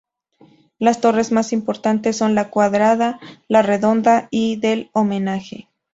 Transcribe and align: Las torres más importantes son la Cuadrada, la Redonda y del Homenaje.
Las 0.79 0.99
torres 0.99 1.31
más 1.31 1.53
importantes 1.53 2.17
son 2.17 2.33
la 2.33 2.49
Cuadrada, 2.49 3.19
la 3.47 3.61
Redonda 3.61 4.29
y 4.31 4.55
del 4.55 4.89
Homenaje. 4.93 5.67